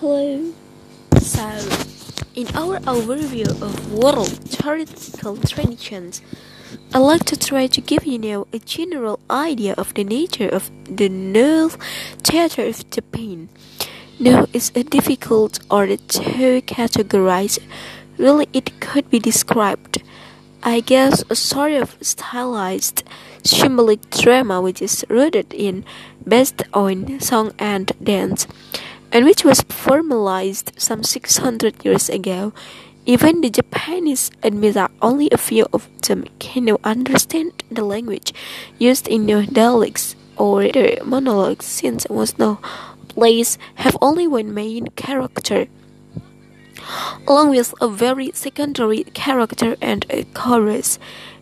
Hello. 0.00 0.52
So, 1.20 1.42
in 2.36 2.46
our 2.54 2.78
overview 2.86 3.50
of 3.60 3.92
world 3.92 4.28
theoretical 4.28 5.36
traditions, 5.38 6.22
I'd 6.94 7.00
like 7.00 7.24
to 7.24 7.36
try 7.36 7.66
to 7.66 7.80
give 7.80 8.06
you 8.06 8.16
now 8.16 8.46
a 8.52 8.60
general 8.60 9.18
idea 9.28 9.74
of 9.76 9.92
the 9.94 10.04
nature 10.04 10.48
of 10.48 10.70
the 10.84 11.08
Noh 11.08 11.70
theater 12.22 12.62
of 12.66 12.88
Japan. 12.90 13.48
Now, 14.20 14.46
it's 14.52 14.70
a 14.76 14.84
difficult 14.84 15.58
or 15.68 15.88
to 15.88 16.62
categorize. 16.62 17.58
Really, 18.18 18.46
it 18.52 18.78
could 18.78 19.10
be 19.10 19.18
described, 19.18 20.00
I 20.62 20.78
guess, 20.78 21.24
a 21.28 21.34
sort 21.34 21.72
of 21.72 21.96
stylized 22.00 23.02
symbolic 23.42 24.08
drama 24.10 24.62
which 24.62 24.80
is 24.80 25.04
rooted 25.08 25.52
in 25.52 25.84
based 26.22 26.62
on 26.72 27.18
song 27.18 27.52
and 27.58 27.90
dance 28.00 28.46
and 29.12 29.24
which 29.24 29.44
was 29.44 29.62
formalized 29.62 30.72
some 30.76 31.02
600 31.02 31.84
years 31.84 32.08
ago. 32.08 32.52
Even 33.06 33.40
the 33.40 33.48
Japanese 33.48 34.30
admit 34.42 34.74
that 34.74 34.90
only 35.00 35.30
a 35.32 35.38
few 35.38 35.66
of 35.72 35.88
them 36.02 36.26
can 36.38 36.68
understand 36.84 37.62
the 37.70 37.82
language 37.82 38.34
used 38.78 39.08
in 39.08 39.24
their 39.24 39.46
dialects 39.46 40.14
or 40.36 40.68
their 40.68 41.02
monologues, 41.04 41.64
since 41.64 42.08
most 42.10 42.38
Noh 42.38 42.60
plays 43.08 43.58
have 43.76 43.96
only 44.02 44.26
one 44.28 44.52
main 44.52 44.88
character, 44.88 45.66
along 47.26 47.50
with 47.50 47.74
a 47.80 47.88
very 47.88 48.30
secondary 48.34 49.04
character 49.04 49.76
and 49.80 50.04
a 50.10 50.24
chorus. 50.34 50.98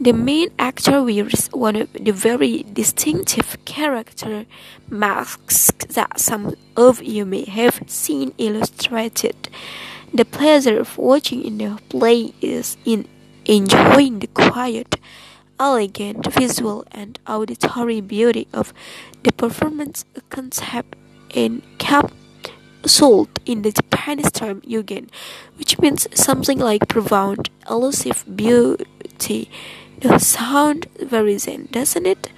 The 0.00 0.12
main 0.12 0.50
actor 0.60 1.02
wears 1.02 1.48
one 1.48 1.74
of 1.74 1.92
the 1.92 2.12
very 2.12 2.62
distinctive 2.72 3.56
character 3.64 4.46
masks 4.88 5.72
that 5.88 6.20
some 6.20 6.54
of 6.76 7.02
you 7.02 7.24
may 7.24 7.44
have 7.44 7.82
seen 7.88 8.32
illustrated. 8.38 9.48
The 10.14 10.24
pleasure 10.24 10.78
of 10.78 10.96
watching 10.98 11.44
in 11.44 11.58
the 11.58 11.80
play 11.88 12.32
is 12.40 12.76
in 12.84 13.08
enjoying 13.44 14.20
the 14.20 14.28
quiet, 14.28 15.00
elegant 15.58 16.32
visual 16.32 16.86
and 16.92 17.18
auditory 17.26 18.00
beauty 18.00 18.46
of 18.52 18.72
the 19.24 19.32
performance 19.32 20.04
concept 20.30 20.94
encapsulated 21.30 23.28
in 23.46 23.62
the 23.62 23.72
Japanese 23.72 24.30
term 24.30 24.60
yugen, 24.60 25.08
which 25.56 25.76
means 25.80 26.06
something 26.14 26.60
like 26.60 26.86
profound, 26.86 27.50
elusive 27.68 28.24
beauty 28.36 29.50
the 30.00 30.18
sound 30.18 30.86
very 31.00 31.38
zen, 31.38 31.68
doesn't 31.70 32.06
it? 32.06 32.30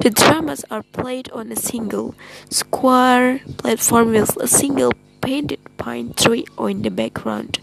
The 0.00 0.10
dramas 0.10 0.64
are 0.70 0.82
played 0.82 1.30
on 1.30 1.52
a 1.52 1.56
single 1.56 2.14
square 2.50 3.40
platform 3.58 4.10
with 4.12 4.36
a 4.36 4.48
single 4.48 4.92
painted 5.20 5.60
pine 5.76 6.12
tree 6.14 6.44
in 6.58 6.82
the 6.82 6.90
background. 6.90 7.60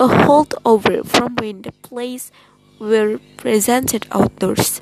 A 0.00 0.08
holdover 0.08 1.06
from 1.06 1.36
when 1.36 1.62
the 1.62 1.72
plays 1.72 2.32
were 2.78 3.20
presented 3.36 4.06
outdoors. 4.10 4.80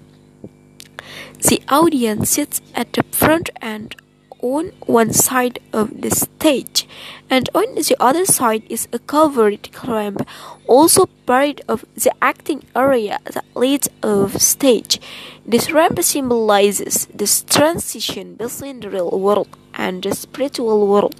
The 1.40 1.60
audience 1.68 2.30
sits 2.30 2.60
at 2.74 2.92
the 2.94 3.02
front 3.12 3.50
and 3.60 3.94
on 4.40 4.72
one 4.86 5.12
side 5.12 5.58
of 5.72 6.00
the 6.00 6.10
stage, 6.10 6.86
and 7.30 7.48
on 7.54 7.74
the 7.74 7.96
other 7.98 8.24
side 8.24 8.62
is 8.68 8.88
a 8.92 8.98
covered 8.98 9.68
ramp, 9.86 10.26
also 10.66 11.06
part 11.26 11.60
of 11.68 11.84
the 11.94 12.12
acting 12.22 12.62
area 12.74 13.18
that 13.24 13.44
leads 13.54 13.88
off 14.02 14.36
stage. 14.40 15.00
This 15.44 15.72
ramp 15.72 16.02
symbolizes 16.02 17.06
the 17.06 17.26
transition 17.48 18.34
between 18.34 18.80
the 18.80 18.90
real 18.90 19.10
world 19.18 19.48
and 19.74 20.02
the 20.02 20.14
spiritual 20.14 20.86
world. 20.86 21.14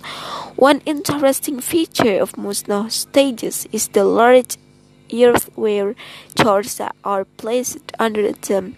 One 0.56 0.81
interesting 0.87 1.61
feature 1.61 2.20
of 2.20 2.37
most 2.37 2.67
stages 2.89 3.67
is 3.72 3.89
the 3.89 4.05
large 4.05 4.56
earthware 5.11 5.94
jars 6.34 6.78
that 6.78 6.94
are 7.05 7.25
placed 7.25 7.93
under 7.99 8.32
them. 8.32 8.76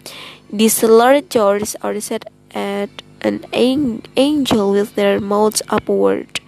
These 0.51 0.83
large 0.83 1.29
jars 1.29 1.75
are 1.81 1.99
set 1.99 2.25
at 2.51 2.89
an 3.21 3.45
angel 3.53 4.71
with 4.71 4.95
their 4.95 5.19
mouths 5.19 5.61
upward. 5.69 6.39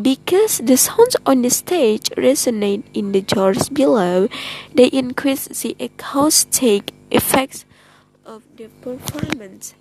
Because 0.00 0.58
the 0.58 0.76
sounds 0.76 1.16
on 1.24 1.42
the 1.42 1.50
stage 1.50 2.10
resonate 2.10 2.84
in 2.92 3.12
the 3.12 3.22
jars 3.22 3.68
below, 3.68 4.28
they 4.74 4.86
increase 4.88 5.46
the 5.48 5.76
acoustic 5.80 6.92
effects 7.10 7.64
of 8.24 8.42
the 8.56 8.68
performance. 8.82 9.74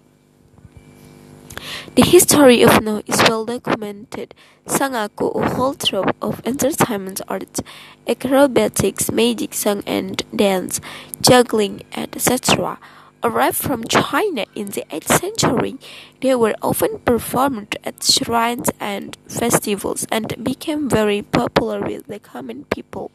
The 1.96 2.04
history 2.04 2.62
of 2.62 2.82
Noh 2.84 3.02
is 3.06 3.18
well 3.28 3.46
documented. 3.46 4.34
Sangaku, 4.66 5.36
a 5.44 5.50
whole 5.56 5.74
trope 5.74 6.16
of 6.22 6.42
entertainment 6.46 7.20
arts, 7.28 7.62
acrobatics, 8.08 9.12
magic, 9.12 9.54
song 9.54 9.84
and 9.86 10.24
dance, 10.36 10.80
juggling, 11.22 11.84
etc 11.96 12.80
Arrived 13.28 13.58
from 13.58 13.84
China 13.84 14.46
in 14.56 14.68
the 14.68 14.86
8th 14.90 15.20
century, 15.20 15.76
they 16.22 16.34
were 16.34 16.56
often 16.62 17.00
performed 17.00 17.76
at 17.84 18.02
shrines 18.02 18.70
and 18.80 19.18
festivals 19.28 20.08
and 20.10 20.42
became 20.42 20.88
very 20.88 21.22
popular 21.22 21.82
with 21.82 22.08
the 22.08 22.20
common 22.20 22.64
people. 22.72 23.12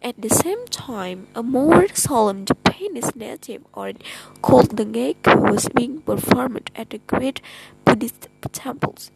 At 0.00 0.22
the 0.22 0.30
same 0.30 0.64
time, 0.68 1.26
a 1.34 1.42
more 1.42 1.86
solemn 1.88 2.46
Japanese 2.46 3.14
native 3.14 3.62
art 3.74 4.02
called 4.40 4.74
Dengaku 4.74 5.52
was 5.52 5.68
being 5.68 6.00
performed 6.00 6.70
at 6.74 6.88
the 6.88 7.00
great 7.06 7.42
Buddhist 7.84 8.28
temples. 8.52 9.10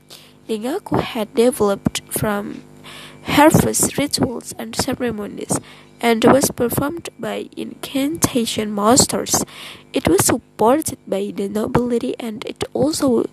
Dengaku 0.47 1.01
had 1.01 1.35
developed 1.35 2.03
from 2.11 2.63
harvest 3.27 3.99
rituals 3.99 4.55
and 4.59 4.75
ceremonies 4.75 5.59
and 6.01 6.25
was 6.25 6.51
performed 6.51 7.09
by 7.19 7.49
incantation 7.57 8.75
masters. 8.75 9.45
It 9.93 10.09
was 10.09 10.25
supported 10.25 10.99
by 11.07 11.33
the 11.35 11.49
nobility 11.49 12.15
and 12.19 12.45
it 12.45 12.65
also 12.73 13.27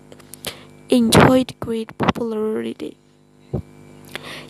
enjoyed 0.88 1.58
great 1.60 1.96
popularity. 1.98 2.96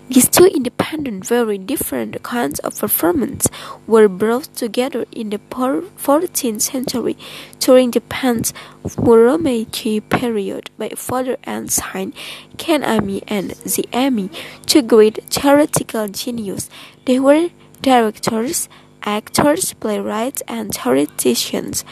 These 0.08 0.28
two 0.28 0.44
independent, 0.44 1.26
very 1.26 1.56
different 1.56 2.22
kinds 2.22 2.58
of 2.60 2.78
performance 2.78 3.48
were 3.86 4.06
brought 4.06 4.54
together 4.54 5.06
in 5.10 5.30
the 5.30 5.38
14th 5.38 6.60
century 6.60 7.16
during 7.58 7.90
Japan's 7.90 8.52
Muromachi 8.84 10.06
period 10.08 10.70
by 10.76 10.90
Father 10.90 11.38
Ensign, 11.44 12.12
Kanami, 12.58 13.24
and 13.26 13.52
Zeami, 13.64 14.28
two 14.66 14.82
great 14.82 15.24
theoretical 15.30 16.08
geniuses. 16.08 16.68
They 17.06 17.18
were 17.18 17.48
directors, 17.80 18.68
actors, 19.02 19.72
playwrights, 19.72 20.42
and 20.46 20.74
theoreticians. 20.74 21.84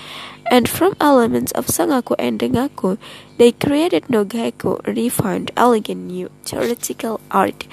And 0.53 0.69
from 0.69 0.95
elements 1.01 1.51
of 1.53 1.69
Sangaku 1.69 2.15
and 2.19 2.39
Dengaku, 2.39 2.99
they 3.39 3.53
created 3.53 4.09
Nogaku, 4.09 4.87
refined, 4.87 5.51
elegant 5.57 6.13
new 6.13 6.31
theoretical 6.45 7.23
art. 7.31 7.67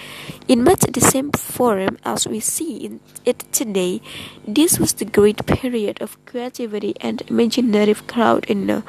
In 0.48 0.64
much 0.64 0.88
the 0.88 1.02
same 1.02 1.34
form 1.34 1.98
as 2.06 2.26
we 2.26 2.40
see 2.40 3.02
it 3.26 3.44
today, 3.52 4.00
this 4.48 4.80
was 4.80 4.94
the 4.94 5.04
great 5.04 5.46
period 5.46 6.02
of 6.02 6.24
creativity 6.26 6.96
and 7.02 7.22
imaginative 7.28 8.08
crowd 8.08 8.46
in 8.46 8.66
Noh. 8.66 8.84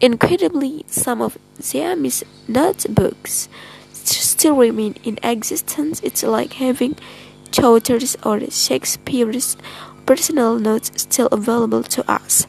Incredibly, 0.00 0.86
some 0.86 1.20
of 1.20 1.36
Zeami's 1.60 2.24
notebooks 2.48 3.50
still 3.92 4.56
remain 4.56 4.96
in 5.04 5.18
existence. 5.22 6.00
It's 6.00 6.22
like 6.22 6.54
having 6.54 6.96
Chaucer's 7.52 8.16
or 8.24 8.40
Shakespeare's 8.50 9.58
personal 10.06 10.58
notes 10.58 10.90
still 10.96 11.28
available 11.30 11.82
to 11.82 12.10
us. 12.10 12.46